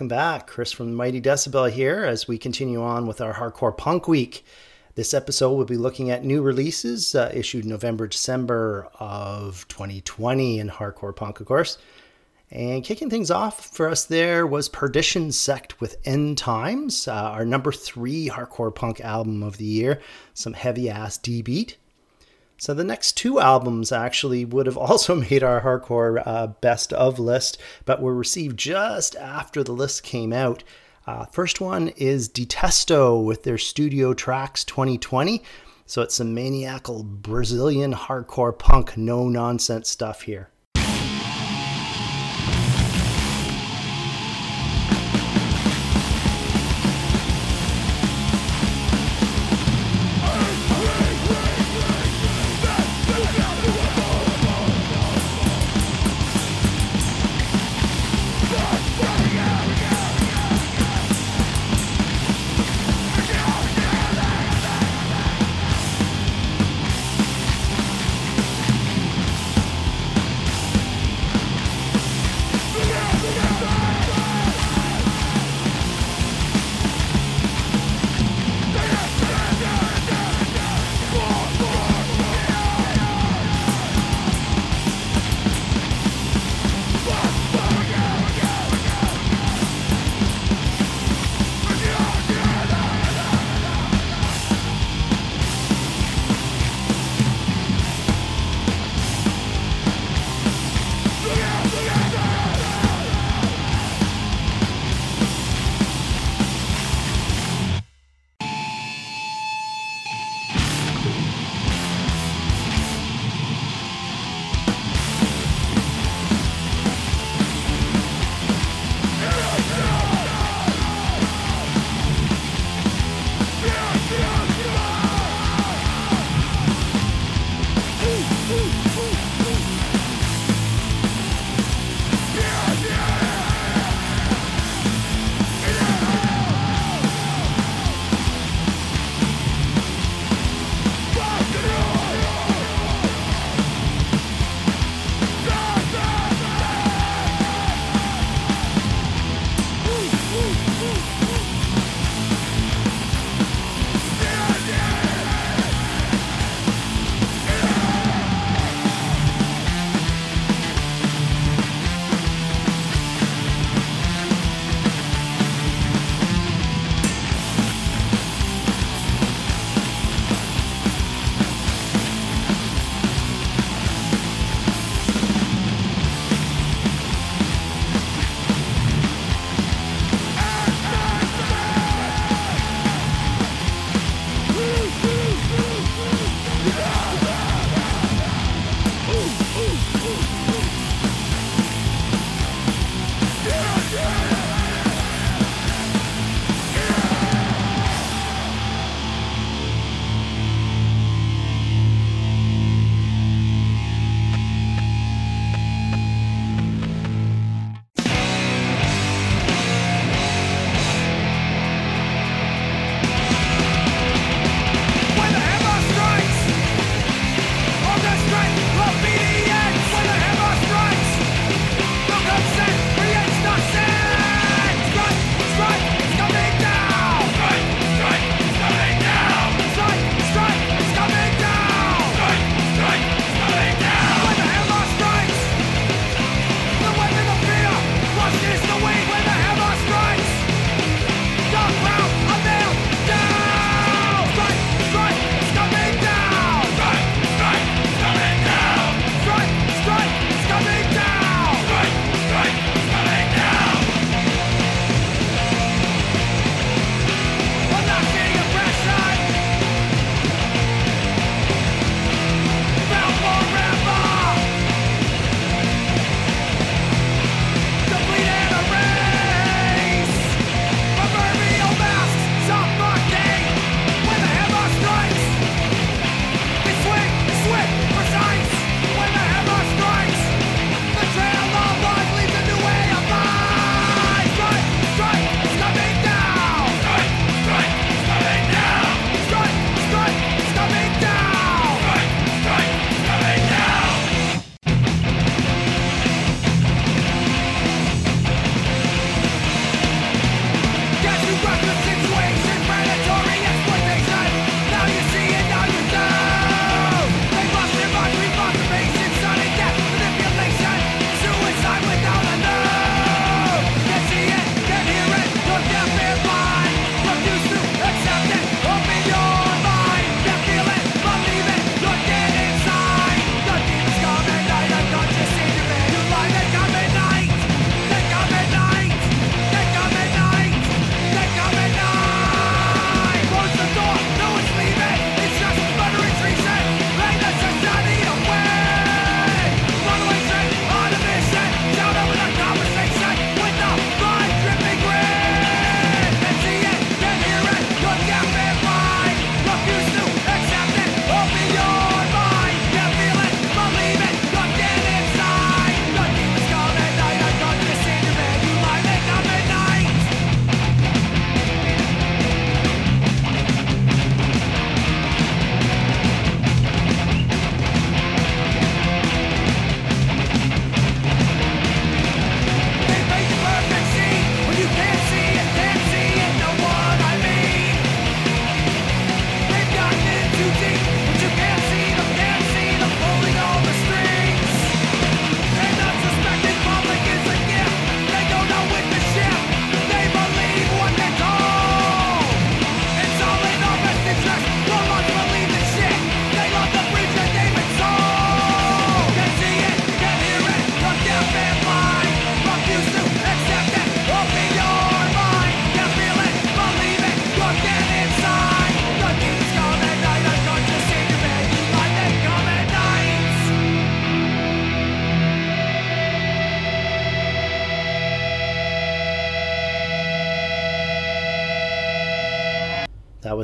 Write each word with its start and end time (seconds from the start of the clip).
welcome 0.00 0.08
back. 0.16 0.46
Chris 0.46 0.72
from 0.72 0.94
Mighty 0.94 1.20
Decibel 1.20 1.70
here 1.70 2.04
as 2.06 2.26
we 2.26 2.38
continue 2.38 2.82
on 2.82 3.06
with 3.06 3.20
our 3.20 3.34
Hardcore 3.34 3.76
Punk 3.76 4.08
Week. 4.08 4.46
This 4.94 5.12
episode 5.12 5.52
we'll 5.52 5.66
be 5.66 5.76
looking 5.76 6.10
at 6.10 6.24
new 6.24 6.40
releases 6.40 7.14
uh, 7.14 7.30
issued 7.34 7.66
November, 7.66 8.06
December 8.06 8.88
of 8.98 9.68
2020 9.68 10.58
in 10.58 10.70
Hardcore 10.70 11.14
Punk, 11.14 11.40
of 11.40 11.46
course. 11.46 11.76
And 12.50 12.82
kicking 12.82 13.10
things 13.10 13.30
off 13.30 13.66
for 13.66 13.90
us 13.90 14.06
there 14.06 14.46
was 14.46 14.70
Perdition 14.70 15.32
Sect 15.32 15.78
with 15.82 15.98
End 16.06 16.38
Times, 16.38 17.06
uh, 17.06 17.12
our 17.12 17.44
number 17.44 17.70
three 17.70 18.30
hardcore 18.30 18.74
punk 18.74 19.02
album 19.02 19.42
of 19.42 19.58
the 19.58 19.66
year. 19.66 20.00
Some 20.32 20.54
heavy 20.54 20.88
ass 20.88 21.18
D 21.18 21.42
beat. 21.42 21.76
So 22.60 22.74
the 22.74 22.84
next 22.84 23.16
two 23.16 23.40
albums 23.40 23.90
actually 23.90 24.44
would 24.44 24.66
have 24.66 24.76
also 24.76 25.14
made 25.30 25.42
our 25.42 25.62
hardcore 25.62 26.22
uh, 26.26 26.48
best 26.48 26.92
of 26.92 27.18
list, 27.18 27.56
but 27.86 28.02
were 28.02 28.14
received 28.14 28.58
just 28.58 29.16
after 29.16 29.64
the 29.64 29.72
list 29.72 30.02
came 30.02 30.30
out. 30.30 30.62
Uh, 31.06 31.24
first 31.24 31.62
one 31.62 31.88
is 31.96 32.28
Detesto 32.28 33.24
with 33.24 33.44
their 33.44 33.56
Studio 33.56 34.12
Trax 34.12 34.66
2020. 34.66 35.42
So 35.86 36.02
it's 36.02 36.16
some 36.16 36.34
maniacal 36.34 37.02
Brazilian 37.02 37.94
hardcore 37.94 38.56
punk, 38.56 38.94
no 38.94 39.26
nonsense 39.30 39.88
stuff 39.88 40.22
here. 40.22 40.50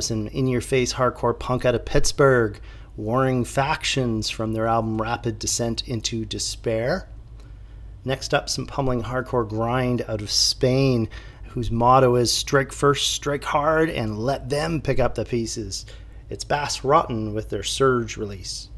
That 0.07 0.15
was 0.15 0.21
an 0.21 0.27
in 0.29 0.47
your 0.47 0.61
face 0.61 0.93
hardcore 0.93 1.37
punk 1.37 1.65
out 1.65 1.75
of 1.75 1.83
Pittsburgh, 1.83 2.61
Warring 2.95 3.43
Factions 3.43 4.29
from 4.29 4.53
their 4.53 4.65
album 4.65 5.01
Rapid 5.01 5.37
Descent 5.37 5.85
into 5.85 6.23
Despair. 6.23 7.09
Next 8.05 8.33
up, 8.33 8.47
some 8.47 8.67
pummeling 8.67 9.03
hardcore 9.03 9.49
grind 9.49 10.05
out 10.07 10.21
of 10.21 10.31
Spain, 10.31 11.09
whose 11.49 11.71
motto 11.71 12.15
is 12.15 12.31
strike 12.31 12.71
first, 12.71 13.09
strike 13.09 13.43
hard, 13.43 13.89
and 13.89 14.17
let 14.17 14.47
them 14.47 14.79
pick 14.79 14.97
up 14.97 15.15
the 15.15 15.25
pieces. 15.25 15.85
It's 16.29 16.45
Bas 16.45 16.85
Rotten 16.85 17.33
with 17.33 17.49
their 17.49 17.63
Surge 17.63 18.15
release. 18.15 18.69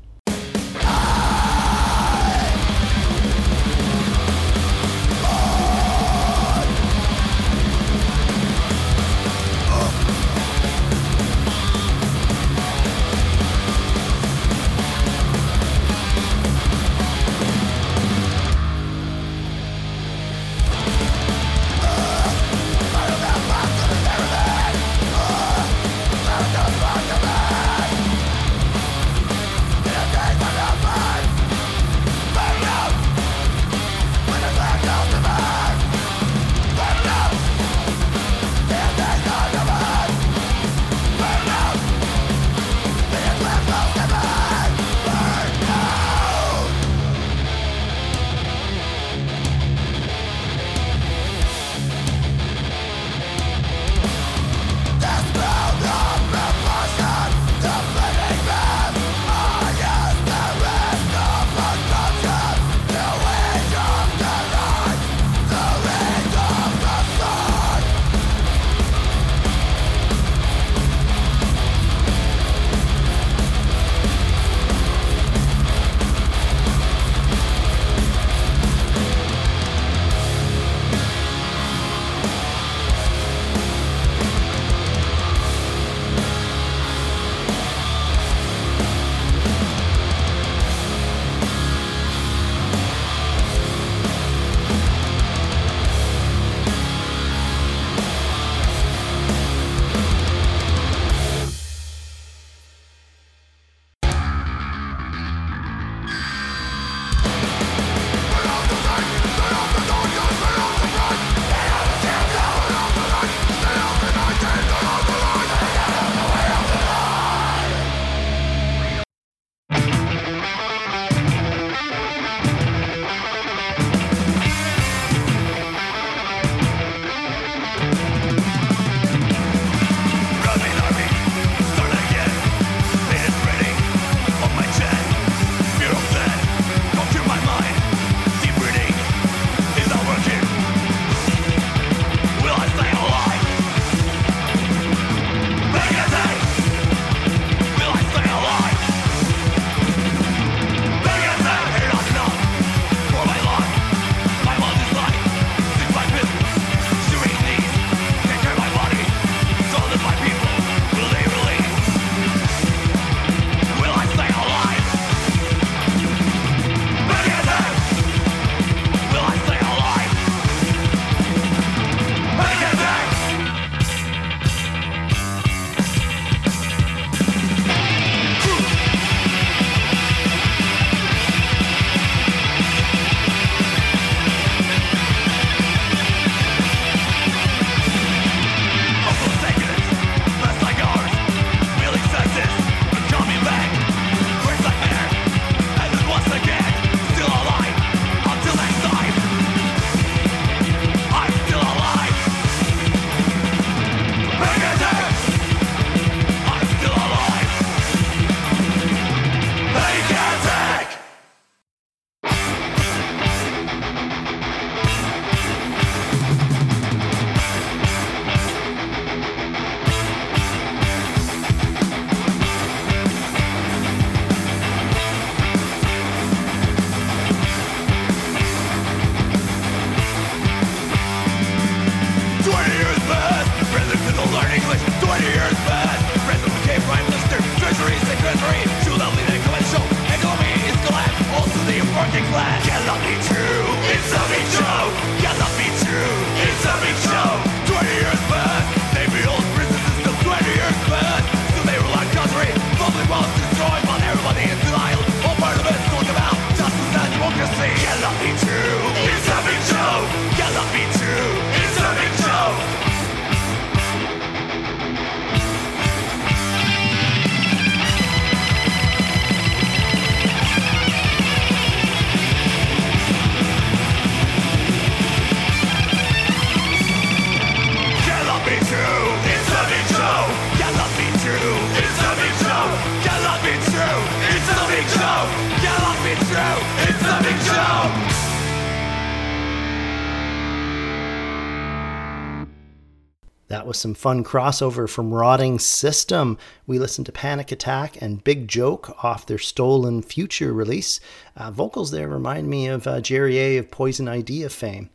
That 293.49 293.65
was 293.65 293.79
some 293.79 293.95
fun 293.95 294.23
crossover 294.23 294.87
from 294.87 295.11
Rotting 295.11 295.57
System. 295.57 296.37
We 296.67 296.77
listened 296.77 297.07
to 297.07 297.11
Panic 297.11 297.51
Attack 297.51 297.99
and 297.99 298.23
Big 298.23 298.47
Joke 298.47 299.03
off 299.03 299.25
their 299.25 299.39
Stolen 299.39 300.03
Future 300.03 300.53
release. 300.53 300.99
Uh, 301.35 301.49
vocals 301.49 301.89
there 301.89 302.07
remind 302.07 302.47
me 302.47 302.67
of 302.67 302.85
uh, 302.85 303.01
Jerry 303.01 303.39
A 303.39 303.57
of 303.57 303.71
Poison 303.71 304.07
Idea 304.07 304.49
fame. 304.49 304.91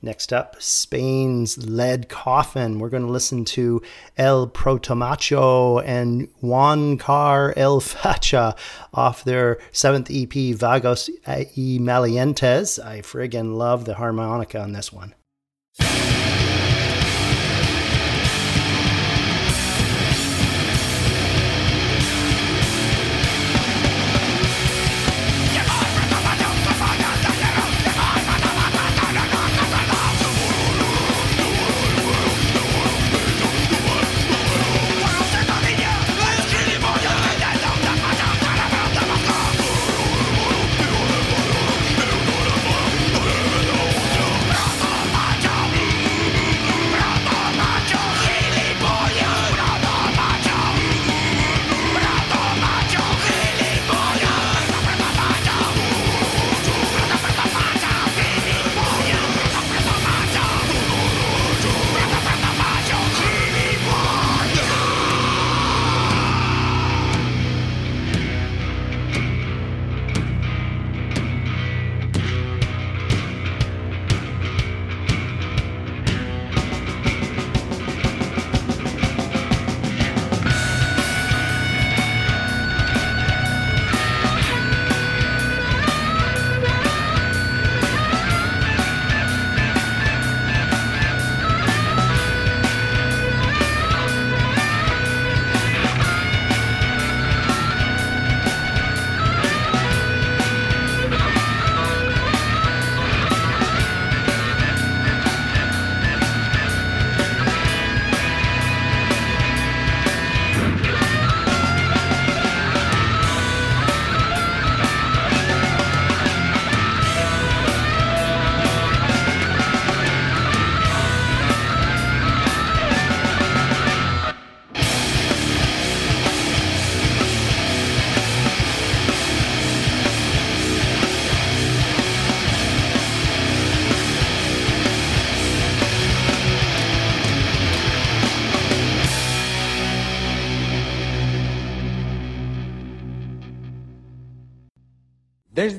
Next 0.00 0.32
up, 0.32 0.56
Spain's 0.60 1.58
Lead 1.58 2.08
Coffin. 2.08 2.78
We're 2.78 2.88
going 2.88 3.04
to 3.04 3.12
listen 3.12 3.44
to 3.44 3.82
El 4.16 4.48
Protomacho 4.48 5.82
and 5.84 6.28
Juan 6.40 6.96
Car 6.96 7.52
El 7.54 7.80
Facha 7.80 8.56
off 8.94 9.24
their 9.24 9.58
seventh 9.72 10.10
EP, 10.10 10.56
Vagos 10.56 11.10
y 11.26 11.78
Maleantes. 11.78 12.82
I 12.82 13.02
friggin' 13.02 13.56
love 13.56 13.84
the 13.84 13.94
harmonica 13.94 14.58
on 14.58 14.72
this 14.72 14.90
one. 14.90 15.14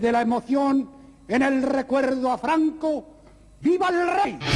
Desde 0.04 0.12
la 0.12 0.22
emoción 0.22 0.90
en 1.30 1.44
el 1.44 1.64
recuerdo 1.64 2.30
a 2.30 2.38
Franco, 2.38 3.06
¡viva 3.62 3.88
el 3.88 4.12
rey! 4.22 4.53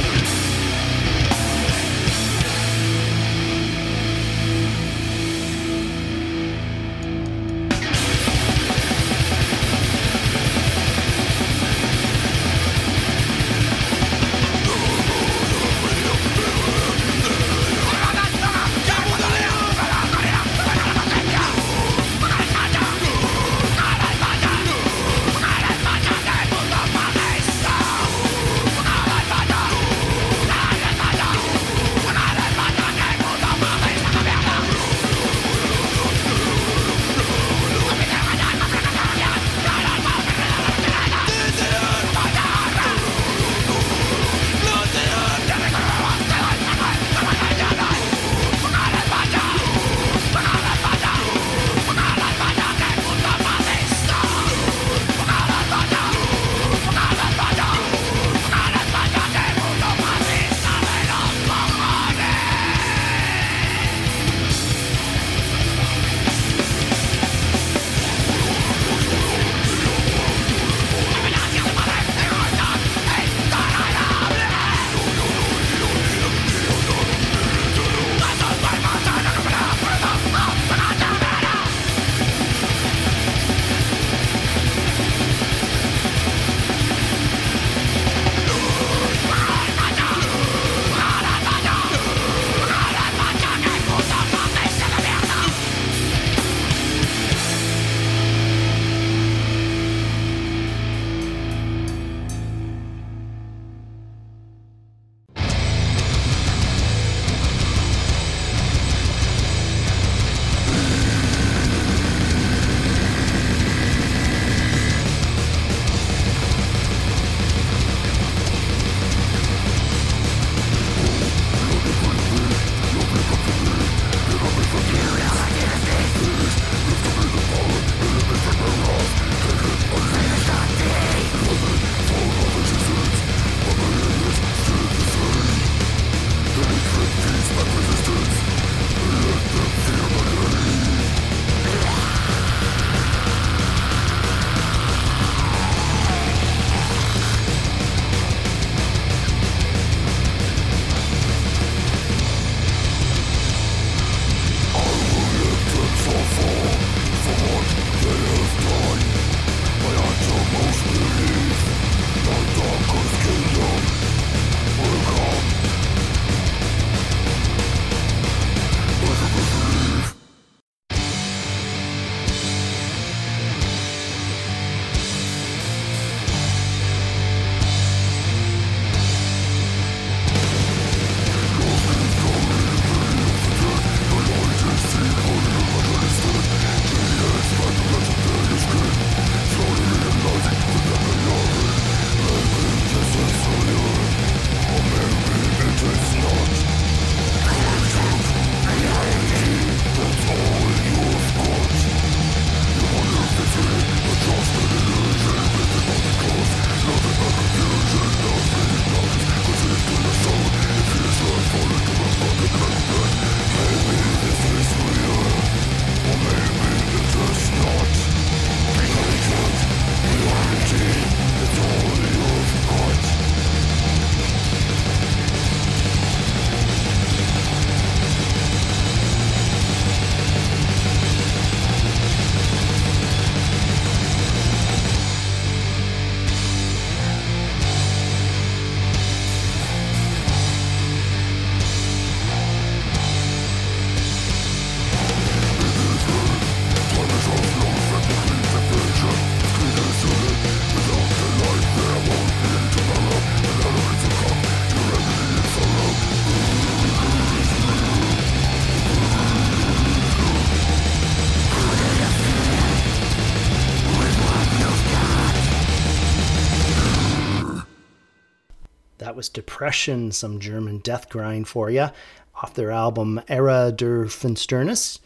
Was 269.18 269.28
Depression, 269.28 270.12
some 270.12 270.38
German 270.38 270.78
death 270.78 271.08
grind 271.08 271.48
for 271.48 271.70
you, 271.70 271.88
off 272.36 272.54
their 272.54 272.70
album 272.70 273.20
Ara 273.28 273.72
der 273.72 274.04
Finsternis. 274.04 275.00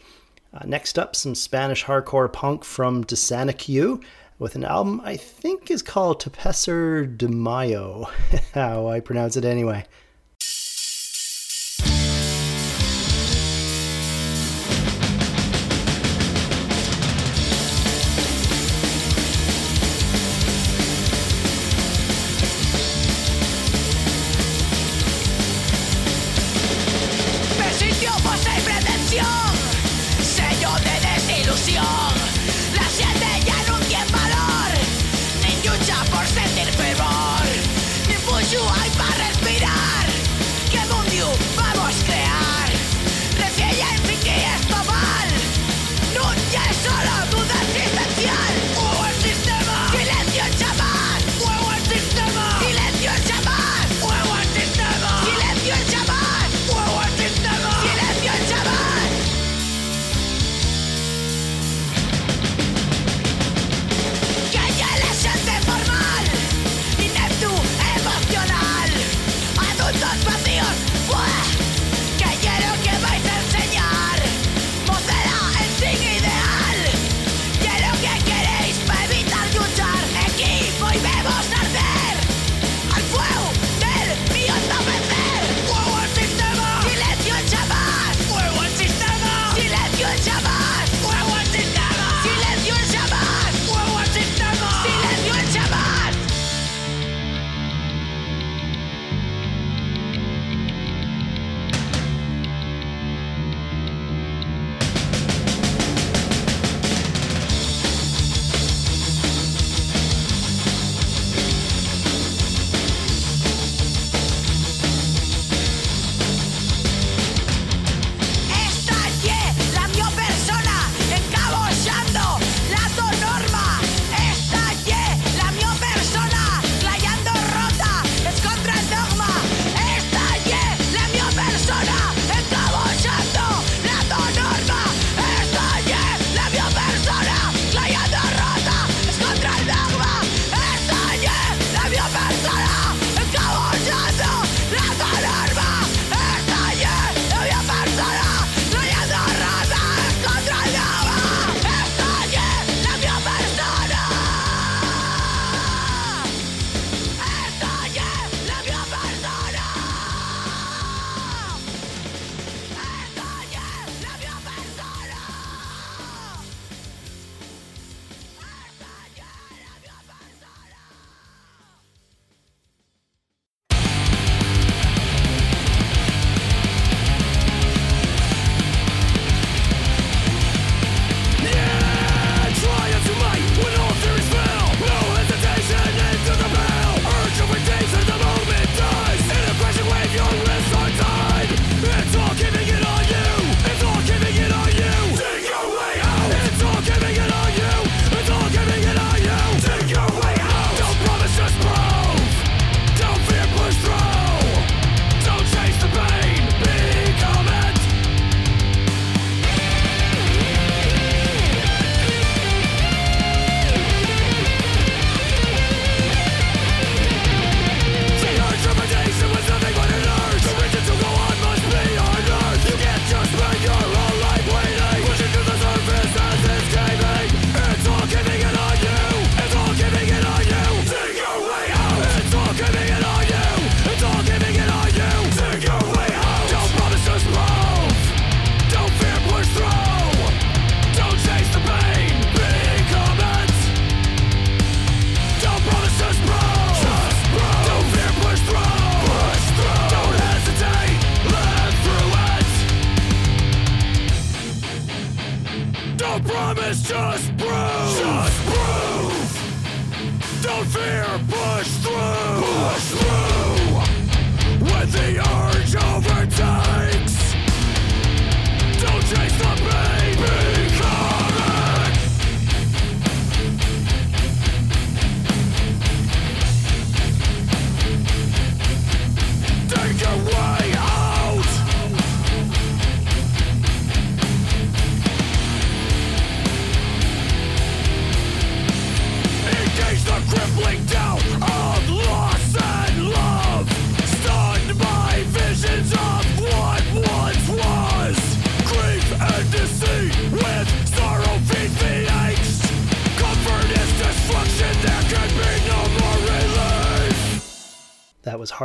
Uh, 0.53 0.59
next 0.67 0.99
up, 0.99 1.15
some 1.15 1.33
Spanish 1.33 1.85
hardcore 1.85 2.31
punk 2.31 2.63
from 2.63 3.03
Desaniciu 3.03 4.03
with 4.37 4.53
an 4.53 4.65
album 4.65 5.01
I 5.03 5.17
think 5.17 5.71
is 5.71 5.81
called 5.81 6.19
Tapecer 6.19 7.07
de 7.07 7.27
Mayo, 7.27 8.07
how 8.53 8.85
I 8.85 8.99
pronounce 8.99 9.35
it 9.35 9.45
anyway. 9.45 9.83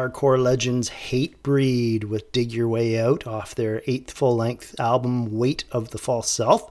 Hardcore 0.08 0.42
Legends 0.42 0.88
Hatebreed 0.88 2.04
with 2.04 2.32
Dig 2.32 2.50
Your 2.52 2.66
Way 2.66 2.98
Out 2.98 3.26
off 3.26 3.54
their 3.54 3.82
eighth 3.86 4.10
full 4.12 4.36
length 4.36 4.78
album, 4.80 5.36
Weight 5.36 5.64
of 5.70 5.90
the 5.90 5.98
False 5.98 6.30
Self. 6.30 6.70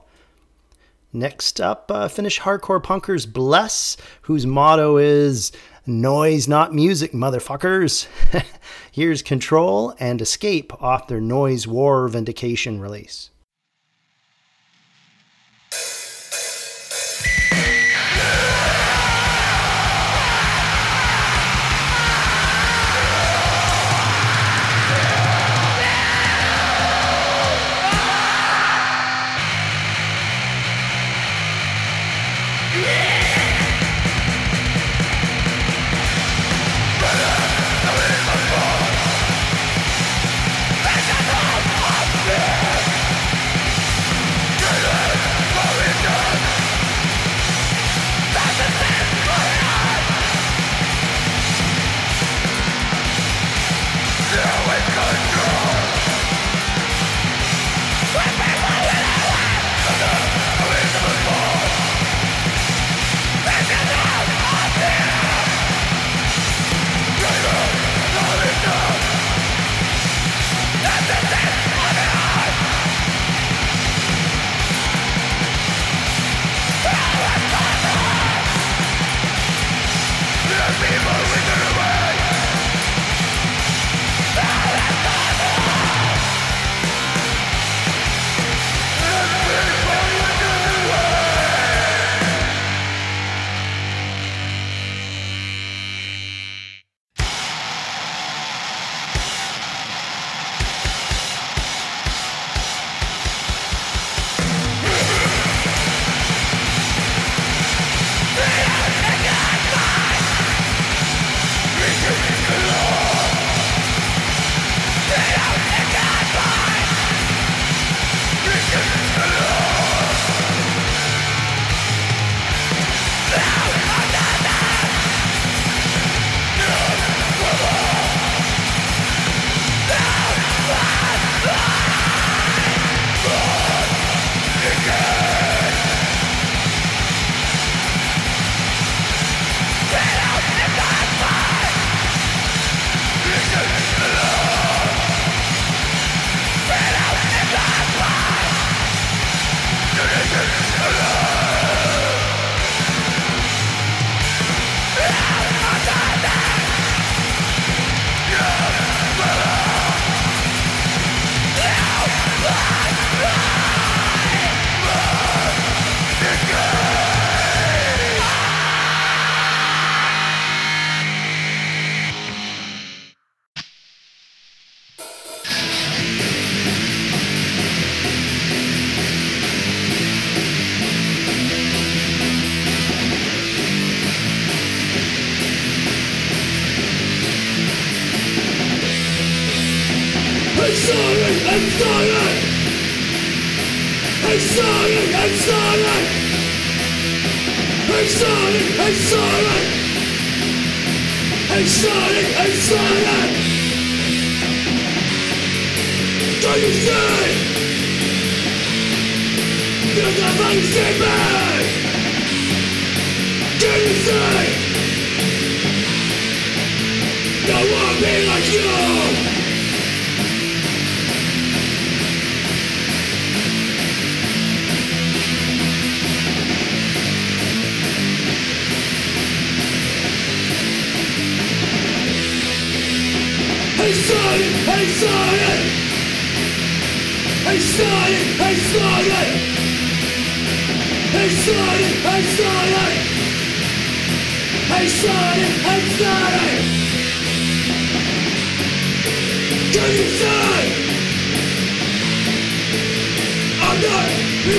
Next 1.12 1.60
up, 1.60 1.88
uh, 1.90 2.08
Finnish 2.08 2.40
hardcore 2.40 2.82
punkers 2.82 3.32
Bless, 3.32 3.96
whose 4.22 4.44
motto 4.44 4.96
is 4.96 5.52
Noise, 5.86 6.48
not 6.48 6.74
music, 6.74 7.12
motherfuckers. 7.12 8.08
Here's 8.92 9.22
Control 9.22 9.94
and 10.00 10.20
Escape 10.20 10.72
off 10.82 11.06
their 11.06 11.20
Noise 11.20 11.68
War 11.68 12.08
Vindication 12.08 12.80
release. 12.80 13.30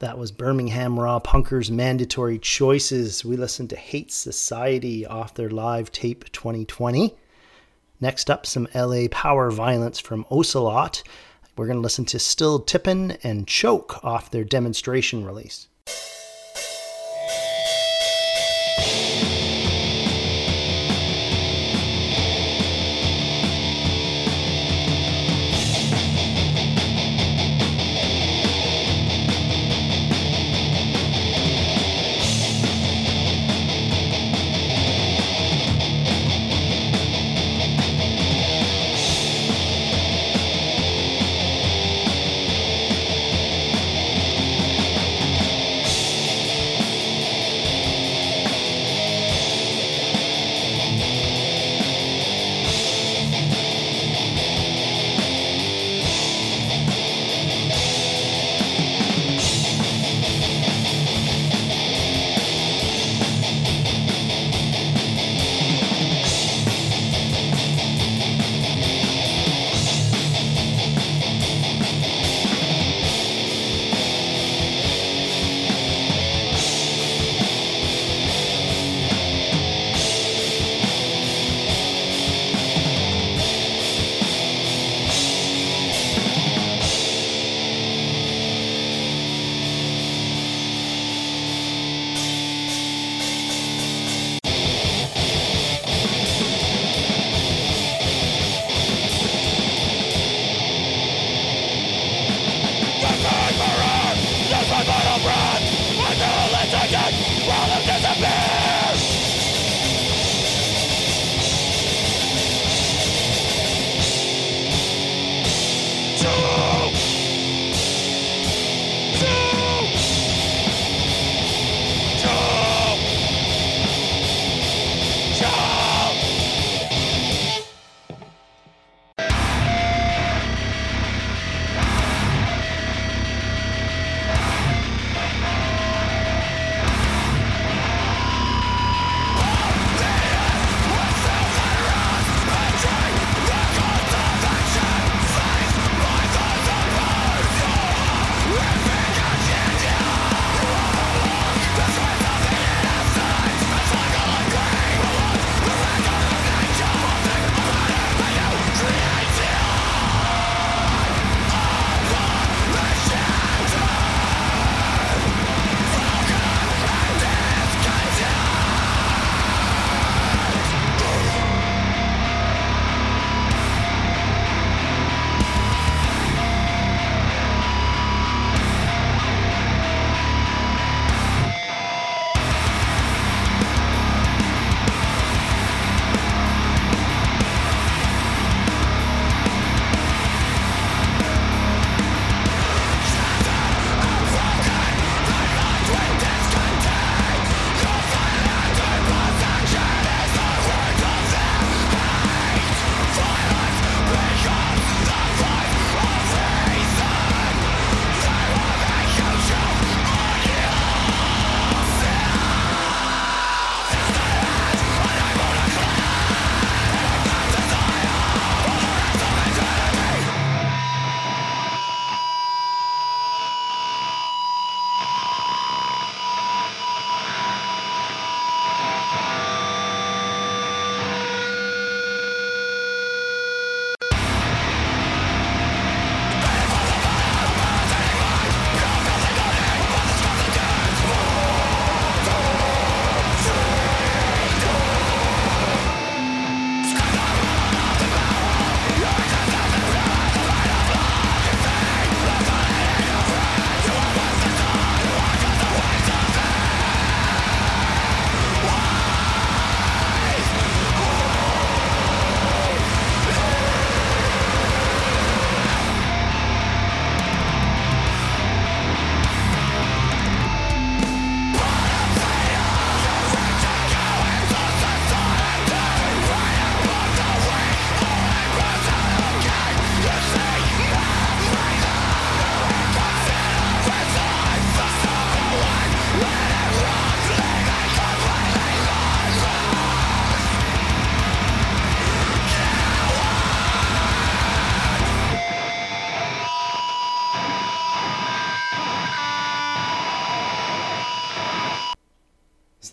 That 0.00 0.18
was 0.18 0.32
Birmingham 0.32 0.98
Raw 0.98 1.20
Punkers 1.20 1.70
Mandatory 1.70 2.40
Choices. 2.40 3.24
We 3.24 3.36
listened 3.36 3.70
to 3.70 3.76
Hate 3.76 4.10
Society 4.10 5.06
off 5.06 5.32
their 5.34 5.48
live 5.48 5.92
tape 5.92 6.32
2020. 6.32 7.14
Next 8.00 8.28
up, 8.30 8.46
some 8.46 8.66
LA 8.74 9.06
Power 9.12 9.52
Violence 9.52 10.00
from 10.00 10.26
Ocelot. 10.28 11.04
We're 11.56 11.66
going 11.66 11.78
to 11.78 11.82
listen 11.82 12.06
to 12.06 12.18
Still 12.18 12.58
Tippin' 12.58 13.12
and 13.22 13.46
Choke 13.46 14.04
off 14.04 14.28
their 14.28 14.42
demonstration 14.42 15.24
release. 15.24 15.68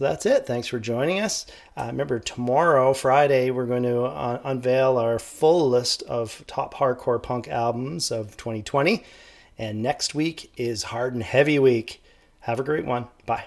That's 0.01 0.25
it. 0.25 0.47
Thanks 0.47 0.67
for 0.67 0.79
joining 0.79 1.19
us. 1.19 1.45
Uh, 1.77 1.85
remember, 1.87 2.19
tomorrow, 2.19 2.93
Friday, 2.93 3.51
we're 3.51 3.67
going 3.67 3.83
to 3.83 4.01
uh, 4.01 4.41
unveil 4.43 4.97
our 4.97 5.19
full 5.19 5.69
list 5.69 6.01
of 6.03 6.43
top 6.47 6.73
hardcore 6.73 7.21
punk 7.21 7.47
albums 7.47 8.11
of 8.11 8.35
2020. 8.35 9.03
And 9.59 9.83
next 9.83 10.15
week 10.15 10.51
is 10.57 10.83
Hard 10.83 11.13
and 11.13 11.21
Heavy 11.21 11.59
Week. 11.59 12.03
Have 12.41 12.59
a 12.59 12.63
great 12.63 12.85
one. 12.85 13.09
Bye. 13.27 13.45